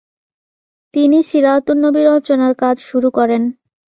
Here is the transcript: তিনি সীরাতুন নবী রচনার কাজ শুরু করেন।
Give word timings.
তিনি 0.93 1.17
সীরাতুন 1.29 1.77
নবী 1.85 2.01
রচনার 2.05 2.53
কাজ 2.63 2.75
শুরু 2.89 3.09
করেন। 3.17 3.43